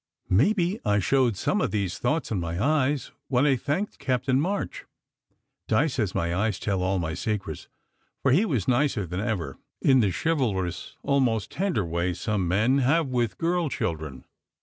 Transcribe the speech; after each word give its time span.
Maybe 0.31 0.79
I 0.83 0.97
showed 0.97 1.37
some 1.37 1.61
of 1.61 1.69
these 1.69 1.99
thoughts 1.99 2.31
in 2.31 2.39
my 2.39 2.59
eyes 2.59 3.11
when 3.27 3.45
I 3.45 3.55
thanked 3.55 3.99
Captain 3.99 4.41
March 4.41 4.85
(Di 5.67 5.85
says 5.85 6.15
my 6.15 6.33
eyes 6.33 6.59
tell 6.59 6.81
all 6.81 6.97
my 6.97 7.13
secrets), 7.13 7.67
for 8.23 8.31
he 8.31 8.43
was 8.43 8.67
nicer 8.67 9.05
than 9.05 9.19
ever, 9.19 9.59
in 9.79 9.99
the 9.99 10.11
chivalrous, 10.11 10.97
almost 11.03 11.51
tender 11.51 11.85
way 11.85 12.15
some 12.15 12.47
men 12.47 12.79
have 12.79 13.09
with 13.09 13.37
girl 13.37 13.69
children. 13.69 14.25